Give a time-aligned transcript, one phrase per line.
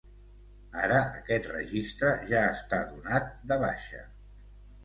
[0.85, 4.03] Ara aquest registre ja està donat de baixa.